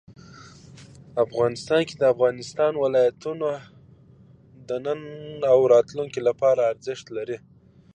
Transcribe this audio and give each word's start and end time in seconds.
افغانستان 1.25 1.81
کې 1.87 1.95
د 1.97 2.03
افغانستان 2.13 2.73
ولايتونه 2.83 3.49
د 4.69 4.69
نن 4.85 4.99
او 5.51 5.59
راتلونکي 5.73 6.19
لپاره 6.27 6.61
ارزښت 6.71 7.05
لري. 7.17 7.37